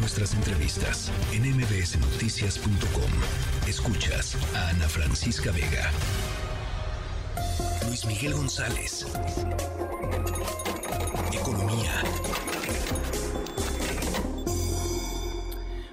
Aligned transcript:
nuestras 0.00 0.32
entrevistas 0.34 1.12
en 1.32 1.42
mbsnoticias.com. 1.56 3.10
Escuchas 3.68 4.36
a 4.56 4.70
Ana 4.70 4.88
Francisca 4.88 5.52
Vega. 5.52 5.90
Luis 7.86 8.06
Miguel 8.06 8.32
González. 8.32 9.06
Economía. 11.32 12.02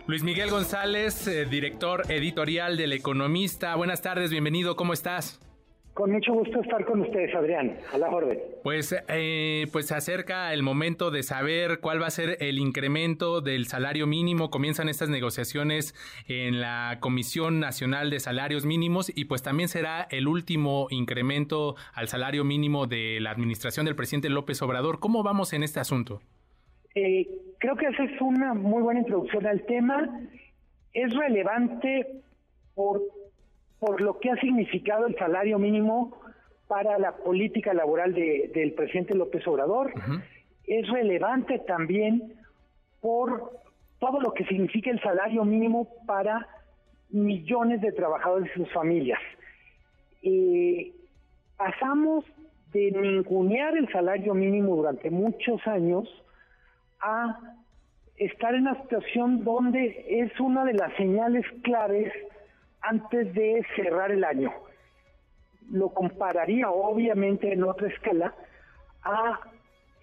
Luis 0.08 0.24
Miguel 0.24 0.50
González, 0.50 1.28
eh, 1.28 1.46
director 1.46 2.10
editorial 2.10 2.78
del 2.78 2.94
Economista. 2.94 3.76
Buenas 3.76 4.02
tardes, 4.02 4.32
bienvenido, 4.32 4.78
¿cómo 4.78 4.94
estás? 4.94 5.40
Con 5.98 6.12
mucho 6.12 6.32
gusto 6.32 6.62
estar 6.62 6.86
con 6.86 7.02
ustedes, 7.02 7.34
Adrián. 7.34 7.76
A 7.92 7.98
la 7.98 8.12
orden. 8.12 8.38
Pues, 8.62 8.96
eh, 9.10 9.66
pues 9.72 9.88
se 9.88 9.96
acerca 9.96 10.54
el 10.54 10.62
momento 10.62 11.10
de 11.10 11.24
saber 11.24 11.80
cuál 11.80 12.00
va 12.00 12.06
a 12.06 12.12
ser 12.12 12.38
el 12.40 12.60
incremento 12.60 13.42
del 13.42 13.66
salario 13.66 14.06
mínimo. 14.06 14.52
Comienzan 14.52 14.90
estas 14.90 15.10
negociaciones 15.10 15.96
en 16.28 16.62
la 16.62 17.00
Comisión 17.00 17.60
Nacional 17.60 18.12
de 18.12 18.20
Salarios 18.20 18.64
Mínimos 18.64 19.12
y 19.18 19.26
pues 19.26 19.42
también 19.42 19.70
será 19.70 20.08
el 20.12 20.28
último 20.28 20.86
incremento 20.92 21.76
al 21.96 22.08
salario 22.08 22.44
mínimo 22.44 22.86
de 22.86 23.18
la 23.20 23.32
administración 23.32 23.88
del 23.88 23.96
presidente 23.96 24.30
López 24.30 24.62
Obrador. 24.62 25.00
¿Cómo 25.00 25.24
vamos 25.24 25.52
en 25.54 25.64
este 25.64 25.80
asunto? 25.80 26.22
Eh, 26.94 27.28
creo 27.58 27.76
que 27.76 27.88
esa 27.88 28.04
es 28.04 28.22
una 28.22 28.54
muy 28.54 28.84
buena 28.84 29.00
introducción 29.00 29.48
al 29.48 29.66
tema. 29.66 30.08
Es 30.94 31.12
relevante 31.16 32.22
por 32.76 33.02
por 33.80 34.02
lo 34.02 34.20
que 34.20 34.32
ha 34.32 34.36
significado 34.38 35.08
el 35.08 35.16
salario 35.16 35.60
mínimo 35.60 36.18
para 36.68 36.98
la 37.00 37.16
política 37.16 37.74
laboral 37.74 38.14
del 38.14 38.74
presidente 38.74 39.16
López 39.16 39.48
Obrador. 39.48 39.94
Es 40.66 40.88
relevante 40.90 41.60
también 41.60 42.34
por 43.02 43.52
todo 44.00 44.20
lo 44.20 44.34
que 44.34 44.46
significa 44.46 44.92
el 44.92 45.02
salario 45.02 45.46
mínimo 45.46 45.88
para 46.06 46.48
millones 47.10 47.82
de 47.82 47.94
trabajadores 47.94 48.52
y 48.54 48.60
sus 48.60 48.74
familias. 48.74 49.20
Eh, 50.22 50.92
pasamos 51.56 52.26
de 52.74 52.92
ningunear 52.92 53.78
el 53.78 53.90
salario 53.92 54.34
mínimo 54.34 54.76
durante 54.76 55.10
muchos 55.10 55.66
años 55.68 56.08
a 57.00 57.40
estar 58.18 58.54
en 58.54 58.62
una 58.62 58.82
situación 58.82 59.44
donde 59.44 60.06
es 60.10 60.38
una 60.40 60.66
de 60.66 60.74
las 60.74 60.94
señales 60.96 61.46
claves 61.64 62.12
antes 62.90 63.34
de 63.34 63.66
cerrar 63.76 64.12
el 64.12 64.24
año. 64.24 64.52
Lo 65.70 65.90
compararía 65.90 66.70
obviamente 66.70 67.52
en 67.52 67.64
otra 67.64 67.88
escala 67.88 68.34
a 69.04 69.40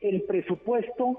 el 0.01 0.23
presupuesto. 0.23 1.19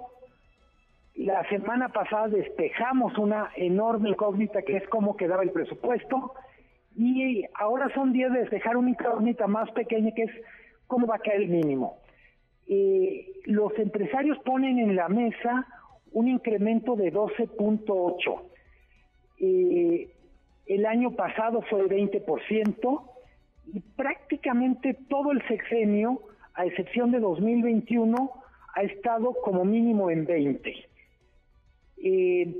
La 1.15 1.47
semana 1.49 1.89
pasada 1.89 2.27
despejamos 2.27 3.17
una 3.17 3.51
enorme 3.55 4.09
incógnita 4.09 4.61
que 4.61 4.77
es 4.77 4.87
cómo 4.89 5.15
quedaba 5.15 5.43
el 5.43 5.51
presupuesto 5.51 6.33
y 6.95 7.45
ahora 7.55 7.89
son 7.93 8.13
días 8.13 8.31
de 8.31 8.39
despejar 8.39 8.77
una 8.77 8.91
incógnita 8.91 9.47
más 9.47 9.71
pequeña 9.71 10.11
que 10.11 10.23
es 10.23 10.31
cómo 10.87 11.07
va 11.07 11.15
a 11.15 11.19
caer 11.19 11.41
el 11.41 11.49
mínimo. 11.49 11.97
Eh, 12.67 13.27
los 13.45 13.77
empresarios 13.79 14.37
ponen 14.39 14.79
en 14.79 14.95
la 14.95 15.07
mesa 15.07 15.67
un 16.11 16.27
incremento 16.27 16.95
de 16.95 17.11
12.8. 17.11 18.41
Eh, 19.39 20.14
el 20.65 20.85
año 20.85 21.11
pasado 21.11 21.61
fue 21.69 21.81
el 21.81 21.89
20% 21.89 23.11
y 23.73 23.79
prácticamente 23.79 24.97
todo 25.09 25.31
el 25.31 25.45
sexenio, 25.47 26.21
a 26.53 26.65
excepción 26.65 27.11
de 27.11 27.19
2021, 27.19 28.31
ha 28.73 28.81
estado 28.81 29.33
como 29.43 29.63
mínimo 29.65 30.09
en 30.09 30.25
20. 30.25 30.87
Eh, 31.97 32.55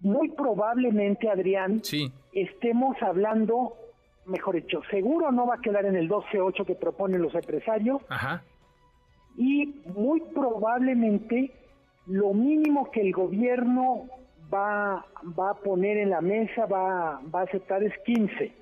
muy 0.00 0.30
probablemente, 0.30 1.28
Adrián, 1.28 1.80
estemos 2.32 2.96
hablando, 3.02 3.74
mejor 4.26 4.56
dicho, 4.56 4.82
seguro 4.90 5.30
no 5.30 5.46
va 5.46 5.56
a 5.56 5.60
quedar 5.60 5.84
en 5.84 5.96
el 5.96 6.08
12.8 6.08 6.66
que 6.66 6.74
proponen 6.74 7.22
los 7.22 7.34
empresarios. 7.34 8.02
Y 9.36 9.80
muy 9.94 10.20
probablemente 10.34 11.52
lo 12.06 12.34
mínimo 12.34 12.90
que 12.90 13.00
el 13.00 13.12
gobierno 13.12 14.08
va, 14.52 15.04
va 15.38 15.50
a 15.50 15.54
poner 15.54 15.98
en 15.98 16.10
la 16.10 16.20
mesa, 16.20 16.66
va, 16.66 17.20
va 17.34 17.40
a 17.40 17.44
aceptar 17.44 17.82
es 17.82 17.96
15. 18.04 18.52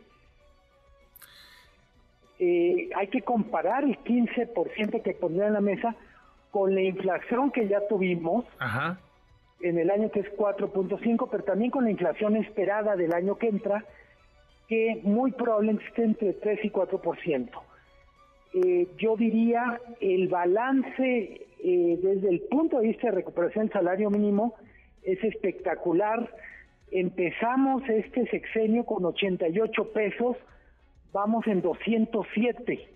Eh, 2.39 2.89
hay 2.97 3.07
que 3.09 3.21
comparar 3.23 3.85
el 3.85 3.99
15% 4.03 5.03
que 5.03 5.13
pondría 5.13 5.49
en 5.49 5.55
la 5.55 5.61
mesa 5.61 5.95
con 6.51 6.75
la 6.75 6.83
inflación 6.83 7.51
que 7.51 7.69
ya 7.69 7.87
tuvimos 7.87 8.45
en 9.61 9.79
el 9.79 9.91
año 9.91 10.11
que 10.11 10.21
es 10.21 10.37
4.5, 10.37 11.29
pero 11.31 11.45
también 11.45 11.71
con 11.71 11.85
la 11.85 11.91
inflación 11.91 12.37
esperada 12.37 12.97
del 12.97 13.13
año 13.13 13.37
que 13.37 13.49
entra, 13.49 13.85
que 14.69 15.01
muy 15.03 15.33
probablemente 15.33 15.85
esté 15.87 16.05
entre 16.05 16.33
3 16.33 16.65
y 16.65 16.71
4%. 16.71 17.51
Eh, 18.53 18.89
yo 18.97 19.17
diría 19.17 19.81
el 20.01 20.29
balance 20.29 21.47
eh, 21.63 21.99
desde 22.03 22.29
el 22.31 22.41
punto 22.51 22.81
de 22.81 22.89
vista 22.89 23.09
de 23.09 23.17
recuperación 23.17 23.67
del 23.67 23.73
salario 23.73 24.11
mínimo 24.11 24.57
es 25.03 25.23
espectacular. 25.25 26.35
Empezamos 26.91 27.83
este 27.89 28.27
sexenio 28.29 28.85
con 28.85 29.05
88 29.05 29.93
pesos, 29.93 30.37
vamos 31.13 31.47
en 31.47 31.63
207. 31.63 32.89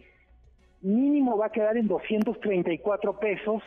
Mínimo 0.83 1.39
va 1.39 1.47
a 1.47 1.53
quedar 1.53 1.77
en 1.77 1.87
234 1.87 3.19
pesos. 3.19 3.63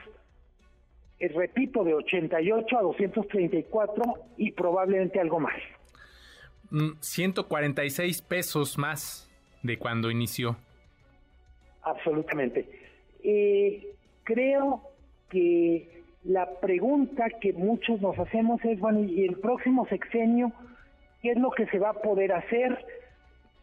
Eh, 1.20 1.30
repito, 1.30 1.84
de 1.84 1.94
88 1.96 2.78
a 2.78 2.82
234 2.82 4.04
y 4.38 4.52
probablemente 4.52 5.20
algo 5.20 5.40
más. 5.40 5.56
146 7.00 8.22
mm, 8.22 8.28
pesos 8.28 8.78
más 8.78 9.30
de 9.64 9.80
cuando 9.80 10.12
inició. 10.12 10.58
Absolutamente. 11.82 12.70
Eh, 13.24 13.96
creo 14.24 14.82
que 15.30 15.97
la 16.28 16.46
pregunta 16.60 17.30
que 17.42 17.54
muchos 17.54 18.02
nos 18.02 18.20
hacemos 18.20 18.64
es, 18.66 18.80
bueno, 18.80 19.00
¿y 19.04 19.26
el 19.26 19.38
próximo 19.38 19.88
sexenio 19.88 20.52
qué 21.22 21.32
es 21.32 21.38
lo 21.38 21.52
que 21.52 21.66
se 21.68 21.80
va 21.80 21.90
a 21.90 22.02
poder 22.02 22.34
hacer? 22.34 22.86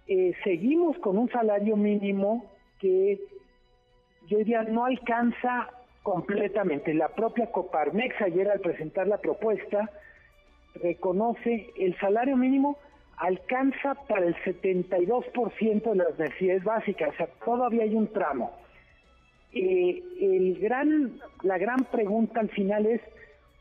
Eh, 0.07 0.35
seguimos 0.43 0.99
con 0.99 1.19
un 1.19 1.31
salario 1.31 1.77
mínimo 1.77 2.47
que 2.81 3.21
yo 4.29 4.39
diría 4.39 4.63
no 4.63 4.87
alcanza 4.87 5.69
completamente. 6.03 6.95
La 6.95 7.09
propia 7.09 7.51
Coparmex 7.51 8.21
ayer 8.23 8.51
al 8.51 8.61
presentar 8.61 9.07
la 9.07 9.19
propuesta 9.19 9.91
reconoce 10.83 11.71
el 11.79 11.97
salario 11.99 12.37
mínimo 12.37 12.79
alcanza 13.19 13.95
para 14.09 14.27
el 14.27 14.35
72% 14.37 15.83
de 15.83 15.97
las 15.97 16.19
necesidades 16.19 16.65
básicas, 16.65 17.11
o 17.11 17.17
sea, 17.17 17.29
todavía 17.45 17.85
hay 17.85 17.95
un 17.95 18.09
tramo. 18.09 18.64
Eh, 19.55 20.03
el 20.21 20.59
gran, 20.59 21.21
la 21.43 21.59
gran 21.59 21.85
pregunta 21.85 22.41
al 22.41 22.49
final 22.51 22.87
es 22.87 23.01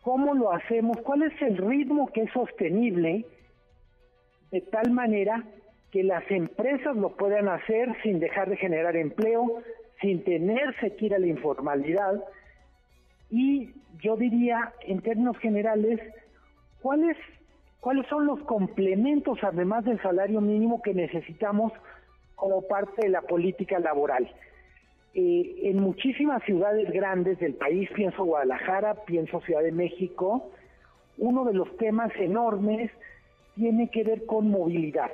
cómo 0.02 0.34
lo 0.34 0.52
hacemos, 0.52 0.98
cuál 1.02 1.24
es 1.24 1.42
el 1.42 1.58
ritmo 1.58 2.08
que 2.12 2.24
es 2.24 2.32
sostenible 2.32 3.26
de 4.52 4.62
tal 4.62 4.92
manera 4.92 5.44
que 5.92 6.04
las 6.04 6.30
empresas 6.32 6.96
lo 6.96 7.16
puedan 7.16 7.48
hacer 7.48 7.96
sin 8.02 8.20
dejar 8.20 8.50
de 8.50 8.58
generar 8.58 8.96
empleo, 8.96 9.62
sin 10.02 10.24
tenerse 10.24 10.96
que 10.96 11.06
ir 11.06 11.14
a 11.14 11.20
la 11.20 11.28
informalidad. 11.28 12.24
Y 13.30 13.70
yo 14.00 14.18
diría, 14.18 14.74
en 14.82 15.02
términos 15.02 15.38
generales, 15.38 16.00
cuáles 16.82 17.18
cuáles 17.80 18.08
son 18.08 18.26
los 18.26 18.40
complementos, 18.44 19.38
además 19.42 19.84
del 19.84 20.02
salario 20.02 20.40
mínimo, 20.40 20.82
que 20.82 20.94
necesitamos 20.94 21.74
como 22.36 22.62
parte 22.62 23.02
de 23.02 23.10
la 23.10 23.22
política 23.22 23.78
laboral. 23.78 24.30
Eh, 25.16 25.70
en 25.70 25.80
muchísimas 25.80 26.42
ciudades 26.44 26.90
grandes 26.92 27.38
del 27.40 27.54
país, 27.54 27.88
pienso 27.94 28.24
Guadalajara, 28.24 28.96
pienso 29.06 29.42
Ciudad 29.42 29.62
de 29.62 29.72
México, 29.72 30.50
uno 31.20 31.46
de 31.46 31.54
los 31.54 31.78
temas 31.78 32.12
enormes 32.16 32.90
tiene 33.56 33.92
que 33.92 34.04
ver 34.04 34.26
con 34.26 34.50
movilidad. 34.50 35.12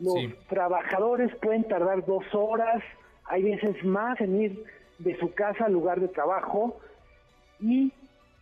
Los 0.00 0.16
trabajadores 0.48 1.32
pueden 1.36 1.62
tardar 1.64 2.04
dos 2.04 2.24
horas, 2.34 2.82
hay 3.26 3.44
veces 3.44 3.84
más 3.84 4.20
en 4.20 4.42
ir 4.42 4.64
de 4.98 5.16
su 5.18 5.32
casa 5.32 5.66
al 5.66 5.72
lugar 5.72 6.00
de 6.00 6.08
trabajo 6.08 6.80
y 7.60 7.92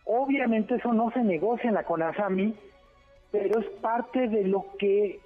obviamente 0.05 0.75
eso 0.75 0.93
no 0.93 1.11
se 1.11 1.21
negocia 1.21 1.69
en 1.69 1.75
la 1.75 1.83
CONASAMI, 1.83 2.55
pero 3.31 3.59
es 3.59 3.67
parte 3.81 4.27
de 4.27 4.47
lo 4.47 4.65
que 4.79 5.19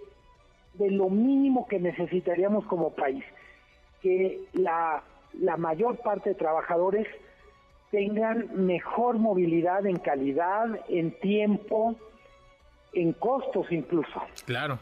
de 0.73 0.91
lo 0.91 1.09
mínimo 1.09 1.65
que 1.67 1.79
necesitaríamos 1.79 2.65
como 2.65 2.93
país, 2.93 3.23
que 4.01 4.41
la 4.51 5.01
la 5.39 5.57
mayor 5.57 5.97
parte 5.97 6.29
de 6.29 6.35
trabajadores 6.35 7.07
tengan 7.91 8.65
mejor 8.65 9.17
movilidad 9.17 9.85
en 9.85 9.97
calidad, 9.97 10.67
en 10.89 11.11
tiempo, 11.19 11.95
en 12.93 13.13
costos 13.13 13.71
incluso. 13.71 14.21
Claro. 14.45 14.79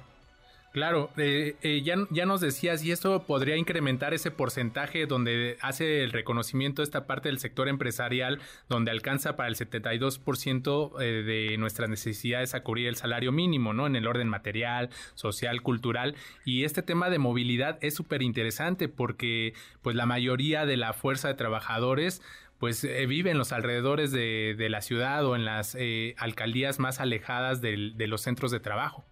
Claro, 0.73 1.11
eh, 1.17 1.55
eh, 1.61 1.83
ya, 1.83 1.97
ya 2.09 2.25
nos 2.25 2.41
decías, 2.41 2.83
y 2.83 2.91
esto 2.91 3.27
podría 3.27 3.57
incrementar 3.57 4.15
ese 4.15 4.31
porcentaje 4.31 5.05
donde 5.05 5.55
hace 5.61 6.03
el 6.03 6.11
reconocimiento 6.11 6.81
esta 6.81 7.05
parte 7.05 7.29
del 7.29 7.37
sector 7.37 7.67
empresarial, 7.67 8.39
donde 8.69 8.89
alcanza 8.89 9.35
para 9.35 9.49
el 9.49 9.55
72% 9.55 10.99
eh, 10.99 11.03
de 11.03 11.57
nuestras 11.59 11.91
necesidades 11.91 12.55
a 12.55 12.63
cubrir 12.63 12.87
el 12.87 12.95
salario 12.95 13.31
mínimo, 13.31 13.71
¿no? 13.73 13.85
En 13.85 13.95
el 13.95 14.07
orden 14.07 14.27
material, 14.27 14.89
social, 15.13 15.61
cultural. 15.61 16.15
Y 16.43 16.63
este 16.63 16.81
tema 16.81 17.11
de 17.11 17.19
movilidad 17.19 17.77
es 17.81 17.93
súper 17.93 18.23
interesante 18.23 18.89
porque, 18.89 19.53
pues, 19.83 19.95
la 19.95 20.07
mayoría 20.07 20.65
de 20.65 20.77
la 20.77 20.93
fuerza 20.93 21.27
de 21.27 21.35
trabajadores 21.35 22.23
pues 22.57 22.87
vive 23.07 23.29
en 23.29 23.37
los 23.37 23.51
alrededores 23.51 24.11
de, 24.11 24.55
la 24.69 24.81
ciudad 24.81 25.25
o 25.25 25.35
en 25.35 25.43
las 25.43 25.77
alcaldías 26.17 26.79
más 26.79 27.01
alejadas 27.01 27.59
de 27.61 28.07
los 28.07 28.21
centros 28.21 28.51
de 28.51 28.61
trabajo. 28.61 29.05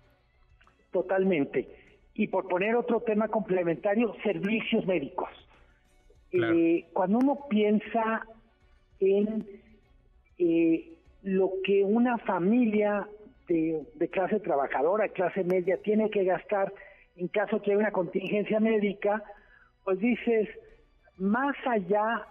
Totalmente. 0.91 1.67
Y 2.13 2.27
por 2.27 2.47
poner 2.47 2.75
otro 2.75 3.01
tema 3.01 3.27
complementario, 3.29 4.13
servicios 4.23 4.85
médicos. 4.85 5.29
Eh, 6.33 6.85
cuando 6.93 7.17
uno 7.17 7.47
piensa 7.49 8.25
en 8.99 9.45
eh, 10.37 10.93
lo 11.23 11.51
que 11.63 11.83
una 11.83 12.17
familia 12.19 13.07
de, 13.47 13.83
de, 13.95 14.07
clase 14.09 14.39
trabajadora, 14.39 15.09
clase 15.09 15.43
media, 15.43 15.77
tiene 15.81 16.09
que 16.09 16.23
gastar 16.23 16.73
en 17.17 17.27
caso 17.27 17.61
que 17.61 17.71
haya 17.71 17.79
una 17.79 17.91
contingencia 17.91 18.59
médica, 18.59 19.23
pues 19.83 19.99
dices, 19.99 20.47
más 21.17 21.55
allá 21.65 22.25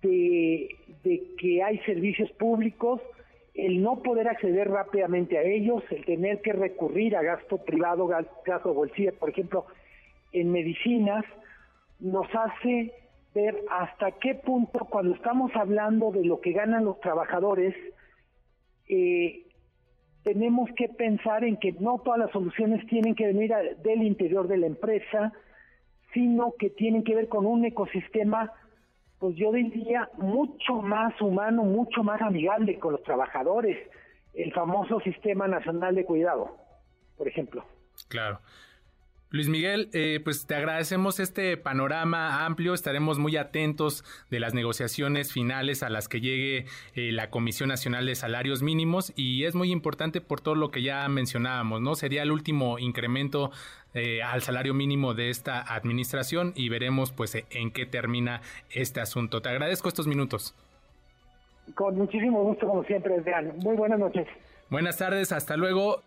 de, 0.00 0.68
de 1.02 1.22
que 1.38 1.62
hay 1.62 1.78
servicios 1.80 2.30
públicos, 2.32 3.00
el 3.54 3.82
no 3.82 4.02
poder 4.02 4.28
acceder 4.28 4.68
rápidamente 4.68 5.38
a 5.38 5.42
ellos, 5.42 5.82
el 5.90 6.04
tener 6.04 6.40
que 6.40 6.52
recurrir 6.52 7.16
a 7.16 7.22
gasto 7.22 7.58
privado, 7.58 8.08
gasto 8.44 8.74
bolsillo, 8.74 9.14
por 9.14 9.30
ejemplo, 9.30 9.66
en 10.32 10.50
medicinas, 10.50 11.24
nos 12.00 12.26
hace 12.34 12.92
ver 13.32 13.56
hasta 13.70 14.12
qué 14.12 14.34
punto 14.34 14.86
cuando 14.90 15.14
estamos 15.14 15.54
hablando 15.54 16.10
de 16.10 16.24
lo 16.24 16.40
que 16.40 16.52
ganan 16.52 16.84
los 16.84 17.00
trabajadores, 17.00 17.74
eh, 18.88 19.44
tenemos 20.24 20.70
que 20.76 20.88
pensar 20.88 21.44
en 21.44 21.56
que 21.56 21.72
no 21.72 21.98
todas 21.98 22.18
las 22.18 22.30
soluciones 22.32 22.84
tienen 22.86 23.14
que 23.14 23.26
venir 23.26 23.52
del 23.82 24.02
interior 24.02 24.48
de 24.48 24.56
la 24.56 24.66
empresa, 24.66 25.32
sino 26.12 26.54
que 26.58 26.70
tienen 26.70 27.04
que 27.04 27.14
ver 27.14 27.28
con 27.28 27.46
un 27.46 27.64
ecosistema 27.64 28.52
pues 29.24 29.36
yo 29.36 29.52
diría, 29.52 30.10
mucho 30.18 30.82
más 30.82 31.18
humano, 31.18 31.62
mucho 31.62 32.02
más 32.02 32.20
amigable 32.20 32.78
con 32.78 32.92
los 32.92 33.02
trabajadores, 33.04 33.78
el 34.34 34.52
famoso 34.52 35.00
Sistema 35.00 35.48
Nacional 35.48 35.94
de 35.94 36.04
Cuidado, 36.04 36.58
por 37.16 37.26
ejemplo. 37.26 37.64
Claro. 38.08 38.40
Luis 39.34 39.48
Miguel, 39.48 39.88
eh, 39.92 40.20
pues 40.22 40.46
te 40.46 40.54
agradecemos 40.54 41.18
este 41.18 41.56
panorama 41.56 42.46
amplio. 42.46 42.72
Estaremos 42.72 43.18
muy 43.18 43.36
atentos 43.36 44.04
de 44.30 44.38
las 44.38 44.54
negociaciones 44.54 45.32
finales 45.32 45.82
a 45.82 45.90
las 45.90 46.06
que 46.06 46.20
llegue 46.20 46.66
eh, 46.94 47.10
la 47.10 47.30
Comisión 47.30 47.68
Nacional 47.68 48.06
de 48.06 48.14
Salarios 48.14 48.62
Mínimos 48.62 49.12
y 49.16 49.42
es 49.42 49.56
muy 49.56 49.72
importante 49.72 50.20
por 50.20 50.40
todo 50.40 50.54
lo 50.54 50.70
que 50.70 50.82
ya 50.82 51.08
mencionábamos, 51.08 51.80
¿no? 51.80 51.96
Sería 51.96 52.22
el 52.22 52.30
último 52.30 52.78
incremento 52.78 53.50
eh, 53.92 54.22
al 54.22 54.40
salario 54.40 54.72
mínimo 54.72 55.14
de 55.14 55.30
esta 55.30 55.62
administración 55.62 56.52
y 56.54 56.68
veremos 56.68 57.10
pues 57.10 57.36
en 57.50 57.72
qué 57.72 57.86
termina 57.86 58.40
este 58.70 59.00
asunto. 59.00 59.42
Te 59.42 59.48
agradezco 59.48 59.88
estos 59.88 60.06
minutos. 60.06 60.54
Con 61.74 61.96
muchísimo 61.96 62.44
gusto, 62.44 62.68
como 62.68 62.84
siempre, 62.84 63.16
Adrián. 63.16 63.52
Muy 63.56 63.74
buenas 63.74 63.98
noches. 63.98 64.28
Buenas 64.70 64.96
tardes, 64.96 65.32
hasta 65.32 65.56
luego. 65.56 66.04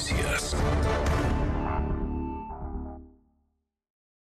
notícias. 0.00 1.09